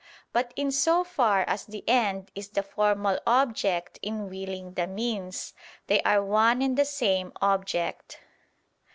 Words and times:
But 0.33 0.51
in 0.55 0.71
so 0.71 1.03
far 1.03 1.43
as 1.43 1.63
the 1.65 1.87
end 1.87 2.31
is 2.33 2.49
the 2.49 2.63
formal 2.63 3.19
object 3.27 3.99
in 4.01 4.31
willing 4.31 4.73
the 4.73 4.87
means, 4.87 5.53
they 5.85 6.01
are 6.01 6.25
one 6.25 6.63
and 6.63 6.75
the 6.75 6.85
same 6.85 7.31
object. 7.39 8.19